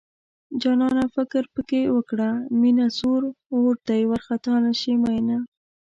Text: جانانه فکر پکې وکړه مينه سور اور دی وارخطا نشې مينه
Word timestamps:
جانانه 0.61 1.05
فکر 1.15 1.43
پکې 1.53 1.81
وکړه 1.95 2.29
مينه 2.61 2.87
سور 2.99 3.21
اور 3.53 3.73
دی 3.87 4.01
وارخطا 4.09 4.53
نشې 4.65 4.93
مينه 5.03 5.37